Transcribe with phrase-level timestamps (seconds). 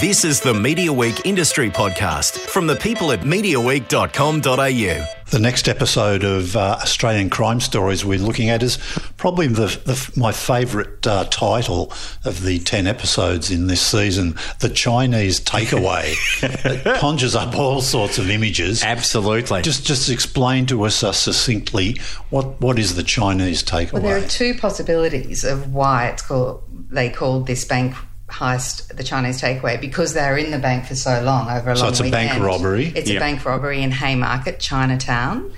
[0.00, 5.06] This is the Media Week Industry Podcast from the people at MediaWeek.com.au.
[5.30, 8.76] The next episode of uh, Australian Crime Stories we're looking at is
[9.16, 11.90] probably the, the, my favourite uh, title
[12.26, 16.14] of the 10 episodes in this season The Chinese Takeaway.
[16.42, 18.84] it conjures up all sorts of images.
[18.84, 19.62] Absolutely.
[19.62, 23.94] Just just explain to us uh, succinctly what, what is the Chinese takeaway?
[23.94, 27.96] Well, there are two possibilities of why it's called, they called this bank
[28.28, 31.76] heist the Chinese takeaway because they were in the bank for so long over a
[31.76, 32.92] So long it's a bank robbery?
[32.94, 33.16] It's Yep.
[33.16, 35.52] a bank robbery in Haymarket, Chinatown.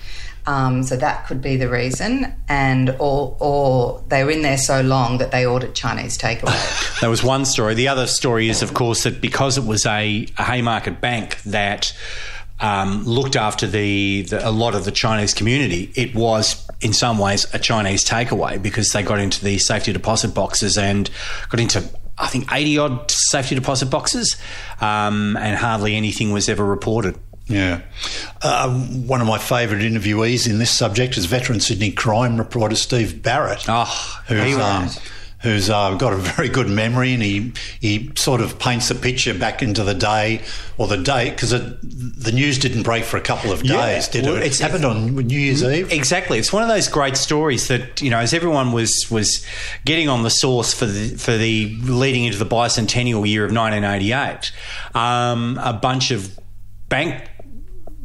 [0.47, 4.81] Um, so that could be the reason, and or or they were in there so
[4.81, 6.55] long that they ordered Chinese takeaway.
[7.03, 7.75] That was one story.
[7.75, 11.93] The other story is, of course, that because it was a, a Haymarket bank that
[12.61, 17.19] um, looked after the, the a lot of the Chinese community, it was in some
[17.19, 21.11] ways a Chinese takeaway because they got into the safety deposit boxes and
[21.51, 21.85] got into.
[22.21, 24.37] I think 80 odd safety deposit boxes,
[24.81, 27.17] um, and hardly anything was ever reported.
[27.47, 27.81] Yeah.
[28.43, 33.23] Uh, one of my favourite interviewees in this subject is veteran Sydney crime reporter Steve
[33.23, 33.65] Barrett.
[33.69, 34.89] Oh, who's, he- um,
[35.43, 39.33] who's uh, got a very good memory and he, he sort of paints a picture
[39.33, 40.41] back into the day
[40.79, 43.87] or the day because the news didn't break for a couple of Yeah.
[43.87, 44.39] days, did Well, it?
[44.39, 45.93] It it's- happened on New Year's Eve.
[45.93, 49.47] Exactly, it's one of those great stories that you know, as everyone was was
[49.85, 54.51] getting on the sauce for the for the leading into the bicentennial year of 1988,
[54.95, 56.37] um, a bunch of
[56.89, 57.23] bank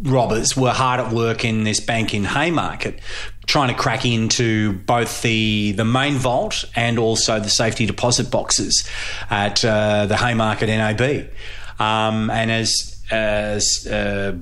[0.04, 3.00] robbers were hard at work in this bank in Haymarket,
[3.46, 8.88] trying to crack into both the the main vault and also the safety deposit boxes
[9.30, 11.30] at uh, the Haymarket NAB.
[11.80, 14.38] Um, and as as uh,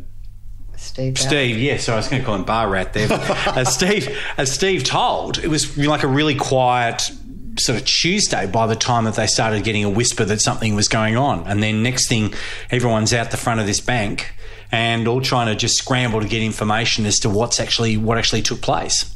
[0.76, 3.08] Steve, Steve, yeah, so I was going to call him Bar Rat there.
[3.56, 7.12] As Steve, as Steve told, it was like a really quiet
[7.58, 10.88] sort of Tuesday by the time that they started getting a whisper that something was
[10.88, 12.34] going on, and then next thing,
[12.70, 14.34] everyone's out the front of this bank
[14.72, 18.42] and all trying to just scramble to get information as to what's actually what actually
[18.42, 19.16] took place.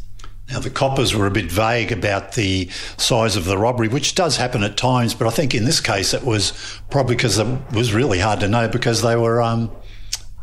[0.50, 4.38] Now, the coppers were a bit vague about the size of the robbery, which does
[4.38, 7.94] happen at times, but I think in this case it was probably because it was
[7.94, 9.72] really hard to know because they were um,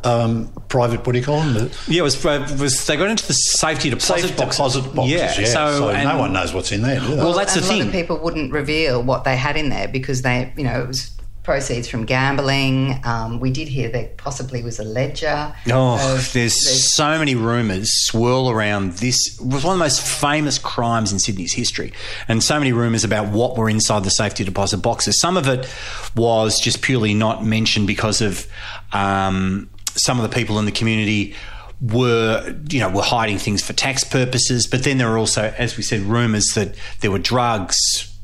[0.05, 1.55] um, private, what do you call them?
[1.55, 4.57] The Yeah, it was, uh, was they got into the safety deposit safe boxes.
[4.57, 5.13] deposit boxes.
[5.13, 7.17] Yeah, so, so, no one knows what's in there, do they?
[7.17, 7.87] Well, that's and the a lot thing.
[7.89, 11.11] of people wouldn't reveal what they had in there because they, you know, it was
[11.43, 13.01] proceeds from gambling.
[13.05, 15.53] Um, we did hear there possibly was a ledger.
[15.73, 19.41] Oh, of- there's so many rumours swirl around this.
[19.41, 21.93] It was one of the most famous crimes in Sydney's history,
[22.29, 25.19] and so many rumours about what were inside the safety deposit boxes.
[25.21, 25.69] Some of it
[26.15, 28.47] was just purely not mentioned because of
[28.93, 31.34] um, some of the people in the community
[31.80, 34.66] were you know were hiding things for tax purposes.
[34.66, 37.76] But then there were also, as we said, rumours that there were drugs,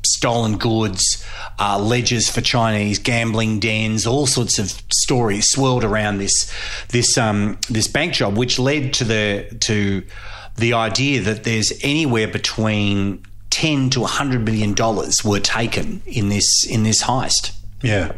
[0.05, 1.25] stolen goods,
[1.59, 6.51] uh, ledgers for Chinese gambling dens, all sorts of stories swirled around this
[6.89, 10.03] this um, this bank job, which led to the to
[10.57, 16.65] the idea that there's anywhere between ten to hundred million dollars were taken in this
[16.67, 17.51] in this heist.
[17.81, 18.11] Yeah.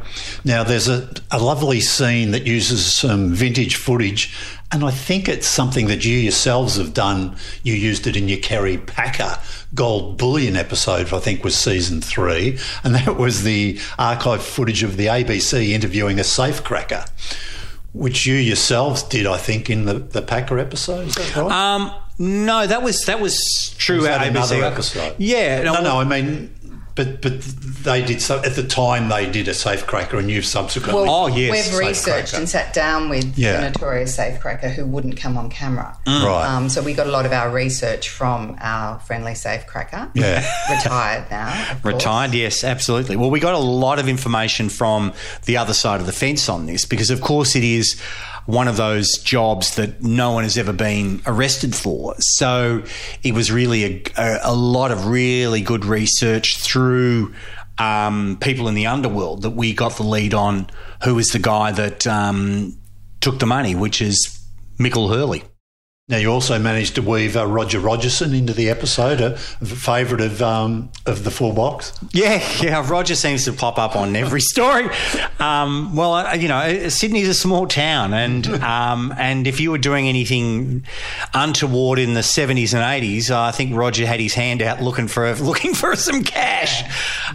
[0.44, 4.34] Now, there's a, a lovely scene that uses some vintage footage,
[4.72, 7.36] and I think it's something that you yourselves have done.
[7.62, 9.38] You used it in your Kerry Packer
[9.76, 14.98] Gold Bullion episode, I think was season three, and that was the archive footage of
[14.98, 17.08] the ABC interviewing a safecracker,
[17.94, 21.08] which you yourselves did, I think, in the, the Packer episode.
[21.10, 21.52] Is that right?
[21.52, 23.98] Um, no, that was that was true.
[23.98, 24.72] Was that at another ABC.
[24.72, 25.16] episode?
[25.20, 26.56] Yeah, no, no, I mean.
[26.94, 31.06] But but they did so at the time they did a safecracker and you've subsequently
[31.08, 33.62] Oh, yes, we've researched and sat down with Yeah.
[33.62, 35.98] the notorious safecracker who wouldn't come on camera.
[36.06, 36.46] Right.
[36.46, 40.12] Um, so we got a lot of our research from our friendly safecracker.
[40.16, 40.46] Yeah.
[40.70, 41.48] retired now.
[41.72, 41.94] of course.
[41.94, 43.16] Retired, yes, absolutely.
[43.16, 45.14] Well, we got a lot of information from
[45.46, 48.00] the other side of the fence on this because, of course, it is
[48.52, 52.16] one of those jobs that no one has ever been arrested for.
[52.20, 52.84] So
[53.24, 57.34] it was really a, a, lot of really good research through
[57.78, 60.70] um, people in the underworld that we got the lead on
[61.04, 62.78] who was the guy that um,
[63.22, 64.40] took the money, which is
[64.78, 65.44] Michael Hurley.
[66.12, 70.42] Now you also managed to weave uh, Roger Rogerson into the episode, a, favourite of
[70.42, 71.94] um, of the full box.
[72.12, 72.86] Yeah, yeah.
[72.86, 74.90] Roger seems to pop up on every story.
[75.40, 79.78] Um, well, uh, you know, Sydney's a small town, and um, and if you were
[79.78, 80.86] doing anything
[81.34, 85.34] untoward in the seventies and eighties, I think Roger had his hand out looking for
[85.36, 86.84] looking for some cash.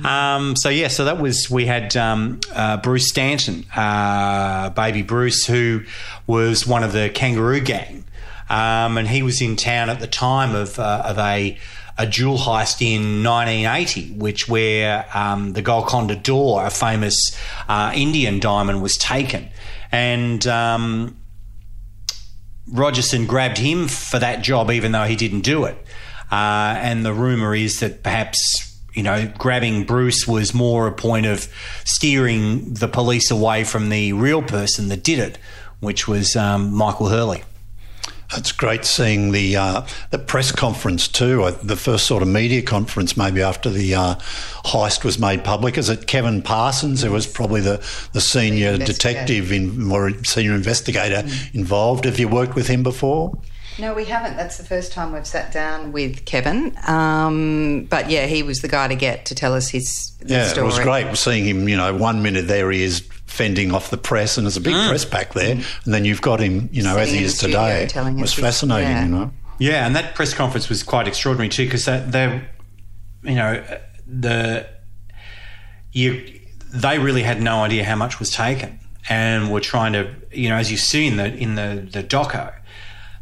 [0.05, 5.47] Um, so yeah, so that was we had um, uh, Bruce Stanton, uh, baby Bruce,
[5.47, 5.85] who
[6.27, 8.05] was one of the Kangaroo Gang
[8.49, 11.59] um, and he was in town at the time of, uh, of a
[11.99, 17.35] a jewel heist in 1980, which where um, the Golconda D'Or, a famous
[17.69, 19.49] uh, Indian diamond, was taken,
[19.91, 21.17] and um,
[22.71, 25.77] Rogerson grabbed him for that job, even though he didn't do it.
[26.31, 31.27] Uh, and the rumor is that perhaps you know, grabbing Bruce was more a point
[31.27, 31.53] of
[31.85, 35.39] steering the police away from the real person that did it,
[35.81, 37.45] which was um, Michael Hurley.
[38.33, 41.45] It's great seeing the uh, the press conference too.
[41.45, 44.15] Uh, the first sort of media conference, maybe after the uh,
[44.65, 45.79] heist was made public.
[45.79, 47.77] Is it Kevin Parsons, who was probably the,
[48.13, 51.55] the senior detective in, or senior investigator mm.
[51.55, 52.05] involved?
[52.05, 53.33] Have you worked with him before?
[53.79, 54.37] No, we haven't.
[54.37, 56.77] That's the first time we've sat down with Kevin.
[56.87, 60.47] Um, but yeah, he was the guy to get to tell us his yeah.
[60.49, 60.65] Story.
[60.65, 61.69] It was great seeing him.
[61.69, 64.75] You know, one minute there he is fending off the press, and there's a big
[64.75, 64.89] mm.
[64.89, 65.85] press pack there, mm.
[65.85, 66.69] and then you've got him.
[66.73, 67.85] You know, Sitting as he is today.
[67.85, 68.91] It was fascinating.
[68.91, 69.05] Yeah.
[69.05, 69.31] You know.
[69.59, 72.43] Yeah, and that press conference was quite extraordinary too, because they,
[73.23, 73.65] you know,
[74.07, 74.67] the
[75.93, 76.41] you
[76.75, 78.79] they really had no idea how much was taken,
[79.09, 82.53] and were trying to, you know, as you see in the in the the doco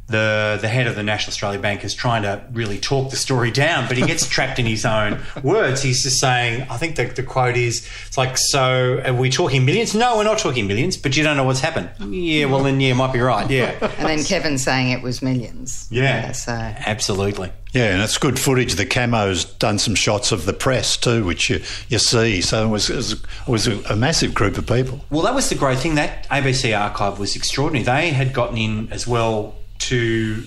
[0.06, 3.50] the the head of the National Australia Bank is trying to really talk the story
[3.50, 5.82] down, but he gets trapped in his own words.
[5.82, 9.64] He's just saying, I think the, the quote is, it's like, so are we talking
[9.64, 9.94] millions?
[9.94, 11.90] No, we're not talking millions, but you don't know what's happened.
[12.00, 13.50] Yeah, well then, yeah, might be right.
[13.50, 13.72] Yeah.
[14.04, 15.86] And then Kevin saying it was millions.
[15.90, 16.02] Yeah.
[16.02, 17.52] yeah so absolutely.
[17.72, 18.74] Yeah, and it's good footage.
[18.74, 22.42] The camo's done some shots of the press too, which you, you see.
[22.42, 25.04] So it was, it was, it was a, a massive group of people.
[25.10, 25.94] Well, that was the great thing.
[25.94, 27.84] That ABC archive was extraordinary.
[27.84, 29.54] They had gotten in as well
[29.88, 30.44] to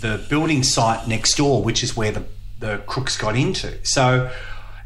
[0.00, 2.24] the building site next door, which is where the,
[2.58, 3.84] the crooks got into.
[3.84, 4.30] So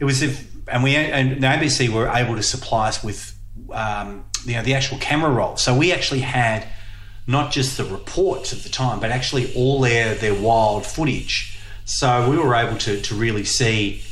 [0.00, 3.36] it was if, and we and the ABC were able to supply us with
[3.72, 5.56] um, you know the actual camera roll.
[5.56, 6.66] So we actually had
[7.26, 11.58] not just the reports of the time, but actually all their their wild footage.
[11.84, 14.02] So we were able to to really see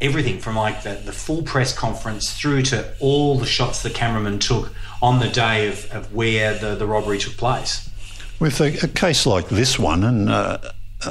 [0.00, 4.38] everything from like the, the full press conference through to all the shots the cameraman
[4.38, 4.70] took
[5.00, 7.88] on the day of, of where the, the robbery took place.
[8.38, 10.58] With a, a case like this one, and uh,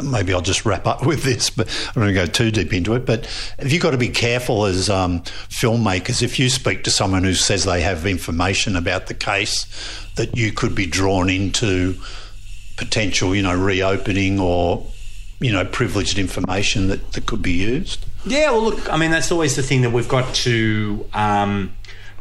[0.04, 2.74] maybe I'll just wrap up with this, but I don't want to go too deep
[2.74, 3.06] into it.
[3.06, 3.25] But
[3.60, 7.33] have you got to be careful as um, filmmakers if you speak to someone who
[7.33, 9.66] says they have information about the case
[10.16, 11.95] that you could be drawn into
[12.77, 14.86] potential, you know, reopening or
[15.39, 18.06] you know, privileged information that, that could be used?
[18.25, 21.74] Yeah, well, look, I mean, that's always the thing that we've got to um,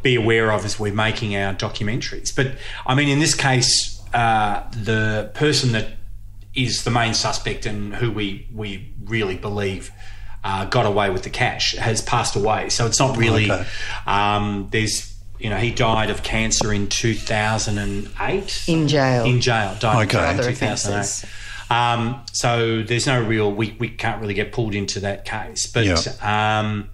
[0.03, 2.35] be aware of as we're making our documentaries.
[2.35, 2.53] But
[2.85, 5.89] I mean, in this case, uh, the person that
[6.55, 9.91] is the main suspect and who we we really believe
[10.45, 12.69] uh, got away with the cash has passed away.
[12.69, 13.51] So it's not really.
[13.51, 13.67] Okay.
[14.07, 19.25] Um, there's you know he died of cancer in 2008 in jail.
[19.25, 20.31] In jail, died okay.
[20.31, 21.29] in 2008.
[21.69, 25.67] Um, so there's no real we, we can't really get pulled into that case.
[25.67, 26.59] But yeah.
[26.59, 26.89] Um,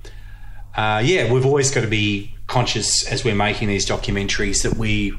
[0.75, 5.13] uh, yeah, we've always got to be conscious as we're making these documentaries that we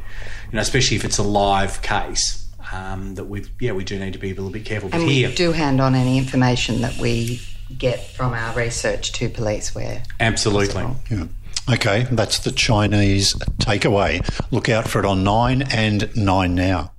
[0.52, 4.12] you know, especially if it's a live case, um, that we yeah we do need
[4.12, 4.90] to be a little bit careful.
[4.90, 7.40] But and we do hand on any information that we
[7.78, 10.86] get from our research to police where absolutely.
[11.10, 11.26] Yeah.
[11.72, 14.20] Okay, that's the Chinese takeaway.
[14.50, 16.92] Look out for it on Nine and Nine now.